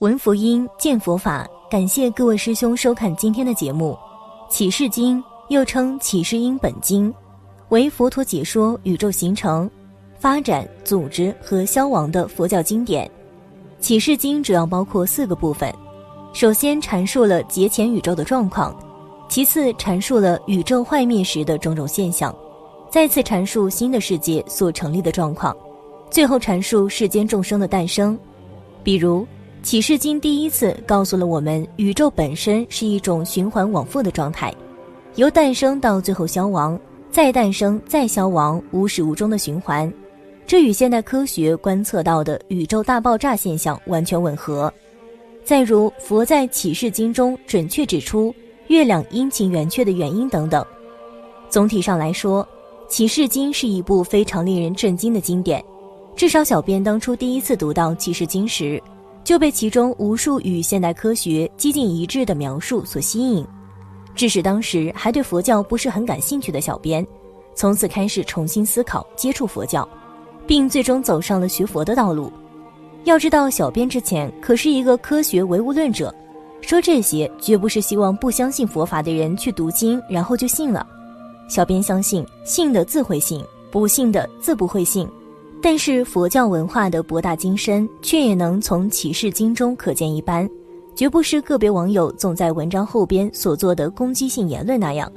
[0.00, 1.44] 闻佛音，见佛法。
[1.68, 3.98] 感谢各位师兄收看今天的节目。
[4.48, 7.12] 《启示经》又称《启示音本经》，
[7.70, 9.68] 为佛陀解说宇宙形成、
[10.16, 13.08] 发展、组织和消亡的佛教经典。
[13.80, 15.74] 《启示经》主要包括四个部分：
[16.32, 18.72] 首先阐述了节前宇宙的状况，
[19.28, 22.32] 其次阐述了宇宙坏灭时的种种现象，
[22.88, 25.56] 再次阐述新的世界所成立的状况。
[26.08, 28.16] 最后阐述世间众生的诞生，
[28.84, 29.22] 比如
[29.68, 34.50] 《启示经》第一次告诉了我们，宇宙本身是一种循环往复的状态，
[35.16, 39.92] 由诞生到最后消亡，再诞生再消亡，无始无终的循环。
[40.46, 44.72] 这与现代科学观测到的宇宙大爆炸现象完全吻合。
[45.44, 48.34] 再如佛在《启示经》中准确指出
[48.68, 50.64] 月亮阴晴圆缺的原因等等。
[51.50, 52.42] 总体上来说，
[52.88, 55.62] 《启示经》是一部非常令人震惊的经典。
[56.16, 58.82] 至少，小编当初第一次读到《启示经》时，
[59.28, 63.46] 就被其中无数与现代科学几近一致的描述所吸引，
[64.14, 67.06] 致使当时还对佛教不是很感兴趣的小编，
[67.54, 69.86] 从此开始重新思考、接触佛教，
[70.46, 72.32] 并最终走上了学佛的道路。
[73.04, 76.10] 要知道，小编之前可是一个科学唯物论者，
[76.62, 80.86] 说这些绝不是希望不相信佛法的人去读经，然后就信了。
[81.50, 85.06] 小编相信，信的自会信，不信的自不会信。
[85.60, 90.48] 但是佛教文化的博大精深，却也能从启示经中可见一斑，
[90.94, 95.10] 绝不是个别网友总在文章后边所做的攻击性言论那样。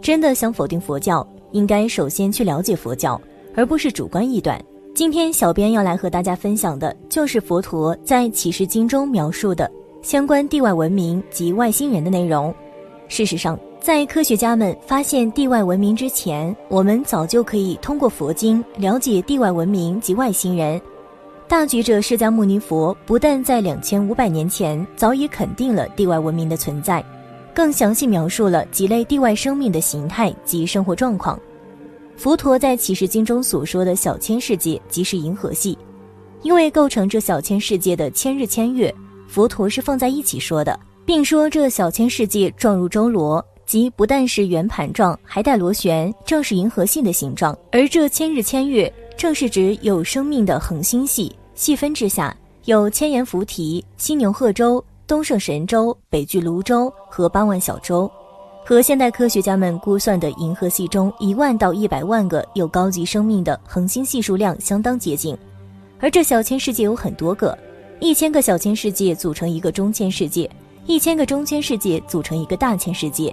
[0.00, 3.20] 真的想否定佛教，应该首先去了解佛教，
[3.54, 4.60] 而不是主观臆断。
[4.94, 9.70] 今天小编要来和大家分享的，就是佛陀在启示经中描述的
[10.02, 12.52] 相关地外文明及外星人的内容。
[13.08, 20.80] 事实上，在科学家们发现地外文明之前，我们早就可以通过佛经了解地外文明及外星人。
[21.48, 27.04] 大觉者释迦牟尼佛不但在两千五百年前早已肯定了地外文明的存在，
[27.52, 31.36] 更详细描述了几类地外生命的形态及生活状况。
[32.16, 35.76] 佛陀在启示经中所说的小千世界，即是银河系，
[36.42, 38.94] 因为构成这小千世界的千日千月，
[39.26, 43.44] 佛陀是放在一起说的，并说这小千世界状如周罗。
[43.66, 47.56] 即不但是圆盘状，还带螺旋，正是银河系的形状。
[47.70, 51.34] 而这千日千月，正是指有生命的恒星系。
[51.54, 58.10] 细分之下，有千岩浮提、犀牛贺州、东胜神州、北俱泸州和八万小洲，
[58.64, 65.36] 和现代科学家们估算的银河系中一万到一百万个有高级生命的恒星系数量相当接近。
[66.00, 67.56] 而这小千世界有很多个，
[68.00, 70.50] 一千个小千世界组成一个中千世界，
[70.86, 73.32] 一千个中千世界组成一个大千世界。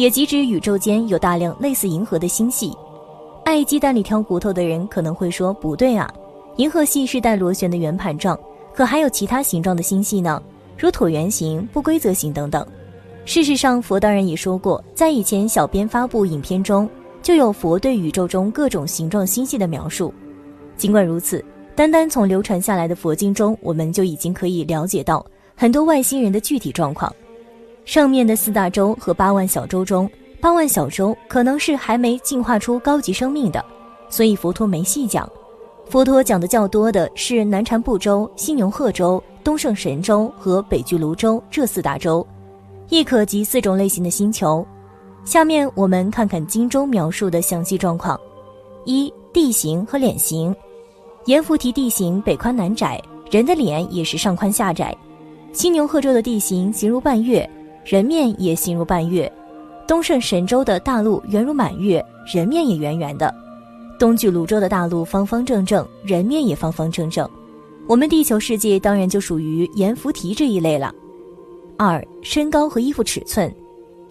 [0.00, 2.72] 也即指宇宙间有大量类似银河的星系。
[3.44, 6.10] 爱鸡蛋里挑骨头的人可能会说不对啊，
[6.56, 8.38] 银河系是带螺旋的圆盘状，
[8.72, 10.42] 可还有其他形状的星系呢，
[10.78, 12.66] 如椭圆形、不规则形等等。
[13.26, 16.88] 事实上，佛当然也说过，在以前小编发布影片中
[17.20, 20.14] 就有佛对宇宙中各种形状星系的描述。
[20.78, 21.44] 尽管如此，
[21.76, 25.22] 单单从流传下来的佛经中，我们就已经可以了解到
[25.54, 27.14] 很多外星人的具体状况。
[27.90, 30.08] 上面的四大洲和八万小洲中，
[30.40, 33.64] 八万小洲可能是还没进化出高级生命的，
[34.08, 35.28] 所以佛陀没细讲。
[35.86, 42.24] 佛陀讲的较多的是南禅部洲、犀牛贺洲、东胜神洲和北俱泸州这四大洲，
[42.90, 44.64] 亦可及四种类型的星球。
[45.24, 48.16] 下面我们看看经中描述的详细状况：
[48.84, 50.54] 一、地形和脸型。
[51.24, 53.02] 阎浮提地形北宽南窄，
[53.32, 54.96] 人的脸也是上宽下窄。
[55.52, 57.50] 犀牛贺洲的地形形如半月。
[57.84, 59.30] 人面也形如半月，
[59.86, 63.28] 东胜神州的大陆圆如满月，人面也圆圆的；
[63.98, 67.28] 东距泸州的大陆方方正正，人面也方方正正。
[67.88, 70.94] 我们地球世界当然就属于阎浮提这一类了。
[71.76, 73.52] 二、身高和衣服尺寸，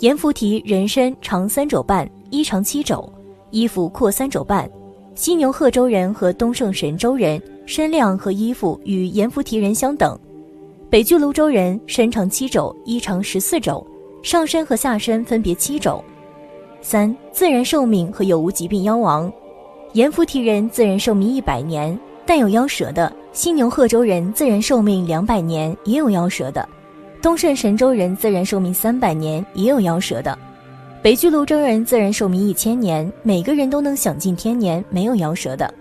[0.00, 3.10] 阎浮提人身长三肘半，衣长七肘，
[3.50, 4.68] 衣服阔三肘半；
[5.14, 10.16] 犀牛贺州人和东胜神州人身量和衣服与阎浮提人相等。
[10.94, 13.84] 北俱泸州人身长七肘，衣长十四肘，
[14.22, 16.00] 上身和下身分别七肘。
[16.80, 19.32] 三、自然寿命和有无疾病夭亡。
[19.94, 26.64] 阎浮提人自然寿命一百年，但有夭折的；犀牛贺州人自然寿命两百年，也有夭折的；
[27.20, 30.32] 东胜神州人自然寿命三百年，也有夭折的；
[31.02, 35.74] 北俱泸州人自然寿命一千年，每个人都能享尽天年，没有夭折的。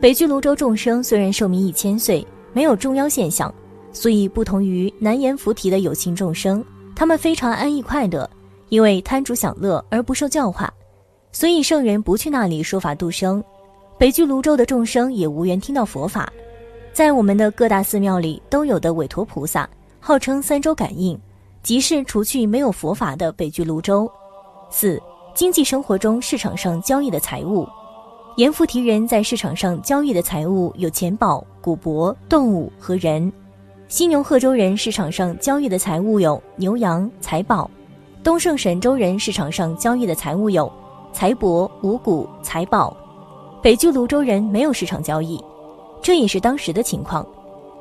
[0.00, 3.52] 北俱泸州众生虽然寿命一千岁，没有中夭现象。
[3.94, 6.62] 所以，不同于南阎浮提的有情众生，
[6.96, 8.28] 他们非常安逸快乐，
[8.68, 10.70] 因为贪主享乐而不受教化，
[11.30, 13.42] 所以圣人不去那里说法度生。
[13.96, 16.30] 北俱泸州的众生也无缘听到佛法，
[16.92, 19.66] 在我们的各大寺庙里都有的韦陀菩萨，
[20.00, 21.18] 号称三州感应，
[21.62, 24.10] 即是除去没有佛法的北俱泸州。
[24.70, 25.00] 四、
[25.34, 27.64] 经济生活中市场上交易的财物，
[28.36, 33.32] 阎浮提人在市场上交易的财物有钱宝、古帛、动物和人。
[33.88, 37.68] 犀牛贺州人市场上交易的财物有牛羊、财宝；
[38.22, 40.70] 东胜神州人市场上交易的财物有
[41.12, 42.96] 财帛、五谷、财宝。
[43.62, 45.42] 北俱泸州人没有市场交易，
[46.02, 47.26] 这也是当时的情况。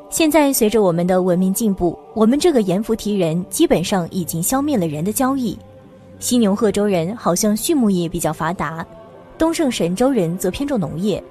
[0.09, 5.57] 现在随着我们的文明进步，我们这个盐浮提人基本上已经消灭了人的交易。
[6.19, 8.85] 犀牛贺州人好像畜牧业比较发达，
[9.37, 11.21] 东胜神州人则偏重农业，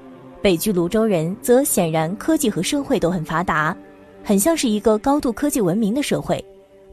[0.40, 3.76] 北俱泸州人则显然科技和社会都很发达。
[4.24, 6.44] 很像是一个高度科技文明的社会，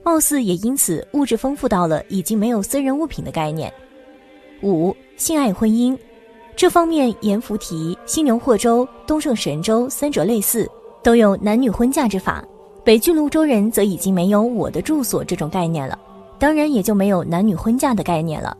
[0.03, 3.71] 貌似也因此物质丰富到了已经没有私人物品的概念。
[4.61, 5.97] 五、性爱婚姻，
[6.55, 10.69] 这方面阎浮提、犀牛贺州、东胜神州三者类似，
[11.01, 12.43] 都有男女婚嫁之法。
[12.83, 15.97] 北俱泸州人则已经没有我的住所这种概念了，
[16.39, 18.57] 当然也就没有男女婚嫁的概念了。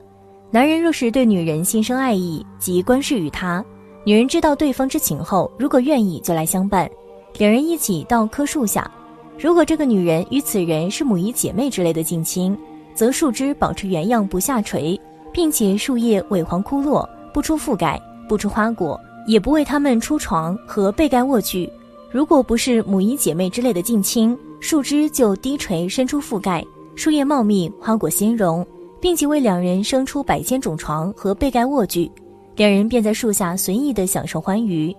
[0.52, 3.64] 男人若是对女人心生爱意，即关视于她；
[4.06, 6.90] 女人知道对方之情后，如果愿意就来相伴。
[7.38, 8.90] 两人一起到棵树下，
[9.38, 12.58] 如果这个女人与此人是母仪姐妹之类的近亲，
[12.94, 15.00] 则树枝保持原样不下垂，
[15.32, 21.72] 并且树叶萎黄枯落，不出覆盖，不出花果，也不为他们出床和被盖卧具。
[22.12, 26.66] 如果不是母仪姐妹之类的近亲，树枝就低垂伸出覆盖，
[26.96, 28.66] 树叶茂密，花果鲜荣，
[29.00, 32.12] 并且为两人生出百千种床和被盖卧具，
[32.58, 34.94] 两人便在树下随意的享受欢愉。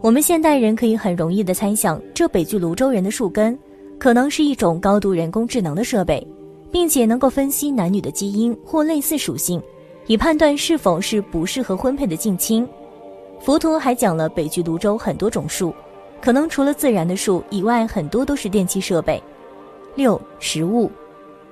[0.00, 3.58] 我们现代人可以很容易地猜想，这北俱泸州人的树根，
[3.98, 6.24] 可能是一种高度人工智能的设备，
[6.70, 9.60] 并且能够分析男女的基因或类似属性，
[10.06, 12.66] 以判断是否是不适合婚配的近亲。
[13.40, 15.74] 佛陀还讲了北俱泸州很多种树，
[16.20, 19.20] 可能除了自然的树以外，很多都是电气设备。
[19.96, 20.88] 六食物，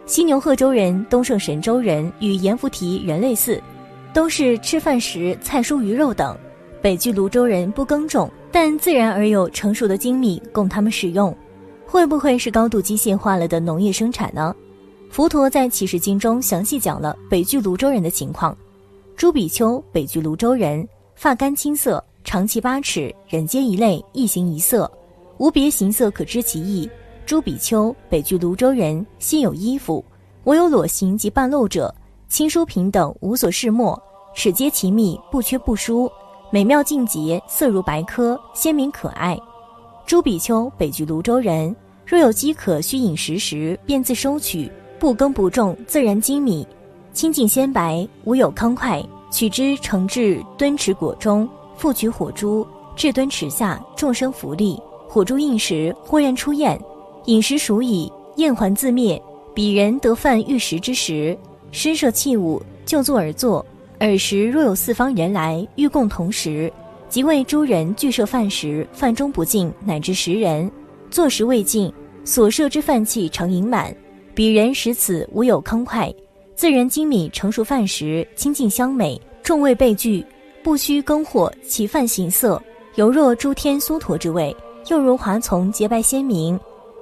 [0.06, 3.60] 犀牛贺州人、东胜神州人与阎浮提人类似，
[4.14, 6.36] 都是吃饭时菜蔬鱼肉等。
[6.86, 11.36] 北俱泸州人不耕种，但自然而有成熟的精米供他们使用，
[11.84, 14.54] 会不会是高度机械化了的农业生产呢？
[15.10, 18.56] 佛陀在启示经中详细讲了北俱泸州人的情况。
[19.16, 24.88] 朱比丘，北俱泸州人，发干青色，长齐八尺，人皆一类，一形一色，
[25.38, 26.88] 无别形色可知其意。
[27.26, 30.04] 朱比丘，北俱泸州人，心有衣服，
[30.44, 31.92] 唯有裸形及半露者，
[32.28, 34.00] 亲疏平等，无所饰没，
[34.36, 36.08] 齿皆其密，不缺不疏。
[36.50, 39.36] 美妙净洁，色如白珂，鲜明可爱。
[40.06, 41.74] 朱比丘，北俱泸州人。
[42.06, 46.64] 若有饥渴需饮食时，便自收取，不耕不种，自然精米，
[47.12, 49.02] 清净鲜白，无有康快。
[49.28, 52.64] 取之盛至敦池果中，复取火珠，
[52.94, 54.80] 至敦池下，众生福利。
[55.08, 56.80] 火珠应时，忽然出焰，
[57.24, 59.20] 饮食熟矣，焰还自灭。
[59.52, 61.36] 彼人得饭欲食之时，
[61.72, 63.64] 施设器物，就坐而坐。
[63.98, 66.70] 尔时若有四方人来欲共同食，
[67.08, 70.70] 即为诸人俱设饭食，饭中不进，乃至十人
[71.10, 71.90] 坐食未尽，
[72.24, 73.94] 所设之饭器常盈满。
[74.34, 76.12] 彼人食此无有康快，
[76.54, 80.22] 自然精米成熟饭食，清净香美，众味备具，
[80.62, 82.62] 不须更或，其饭形色
[82.96, 84.54] 犹若诸天酥陀之味，
[84.88, 86.58] 又如华丛洁白鲜明。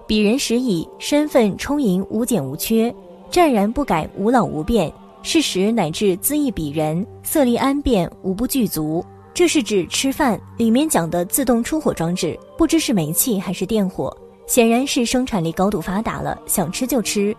[0.07, 2.95] 彼人食已，身份充盈无减无缺，
[3.31, 4.93] 湛然不改，无老无变。
[5.25, 9.02] 是时乃至恣意鄙人，色力安变，无不具足。
[9.33, 14.14] 这是指吃饭里面讲的自动出火装置，不知是煤气还是电火，
[14.47, 17.35] 显然是生产力高度发达了，想吃就吃。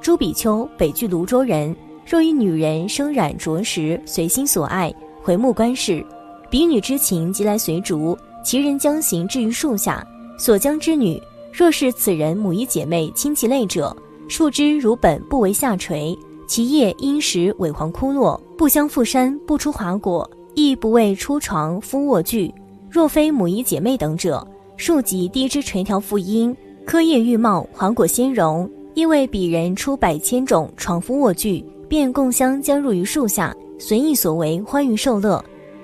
[0.00, 1.74] 朱比丘，北俱泸州人。
[2.04, 6.04] 若一女人生染着实，随心所爱，回目观视，
[6.50, 10.04] 彼女之情即来随逐，其人将行至于树下，
[10.36, 11.22] 所将之女，
[11.52, 13.96] 若是此人母仪姐妹亲其类者，
[14.28, 16.18] 树枝如本不为下垂。
[16.50, 22.52] 其叶因时萎黄枯落，不相附山，不出华果，亦不为出床夫卧具。
[22.90, 24.44] 若非母仪姐妹等者，
[24.76, 26.52] 树及低枝垂条复阴，
[26.84, 28.68] 柯叶玉茂，华果鲜荣。
[28.94, 35.40] 因为彼人出百千种床夫卧具，便共相将入于树下，随意所为，欢愉受乐。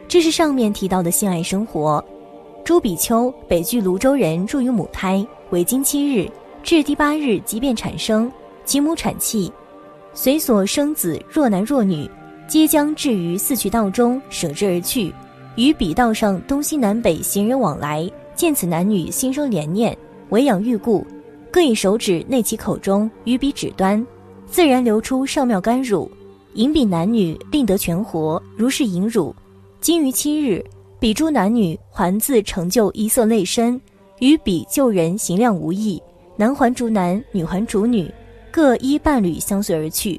[0.09, 2.05] 这是上面提到的性爱生活。
[2.65, 6.29] 朱比丘，北俱泸州人，住于母胎，为经七日，
[6.65, 8.29] 至第八日即便产生，
[8.65, 9.53] 其母产气。
[10.17, 12.11] 随所生子，若男若女，
[12.49, 15.13] 皆将置于四渠道中，舍之而去。
[15.57, 19.97] 于彼道上东西南北行人往来，见此男女，心生怜念，
[20.31, 21.07] 唯养欲故，
[21.51, 24.05] 各以手指内其口中，于彼指端，
[24.47, 26.11] 自然流出上妙甘乳，
[26.55, 28.43] 引彼男女，令得全活。
[28.57, 29.37] 如是引乳，
[29.83, 30.65] 今于七日，
[30.99, 33.79] 彼诸男女还自成就一色类身，
[34.21, 36.03] 与彼救人行量无异，
[36.37, 38.11] 男还逐男，女还逐女，
[38.57, 40.19] 各依伴侣相随而去。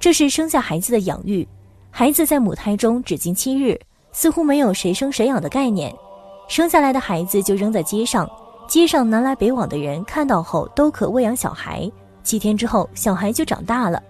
[0.00, 1.46] 这是生下孩子的养育，
[1.92, 3.78] 孩子在母胎中只经七日，
[4.10, 5.94] 似乎没有谁生谁养的概念，
[6.48, 8.28] 生下来的孩子就扔在街上，
[8.66, 11.88] 街上南来北往的人看到后都可喂养小孩，
[12.24, 14.02] 七天之后小孩就长大了。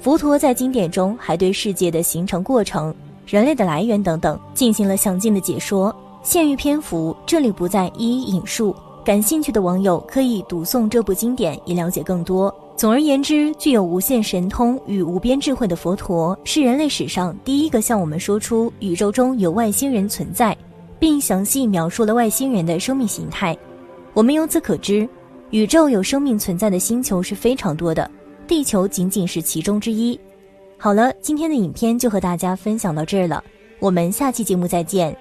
[0.00, 2.92] 佛陀在经典中还对世界的形成过程、
[3.24, 5.94] 人类的来源等等进行了详尽的解说。
[6.24, 8.74] 限于篇幅，这里不再一一引述。
[9.04, 12.52] 感兴趣的网友可以读诵这部经典，以了解更多。
[12.78, 20.56] 总而言之，具有无限神通与无边智慧的佛陀，是人类史上第一个向我们说出宇宙中有外星人存在，
[20.96, 23.58] 并详细描述了外星人的生命形态。
[24.14, 25.08] 我们由此可知，
[25.50, 28.08] 宇宙有生命存在的星球是非常多的，
[28.46, 30.16] 地球仅仅是其中之一。
[30.76, 33.42] 好了，今天的影片就和大家分享到这儿了，
[33.80, 35.12] 我们下期节目再见。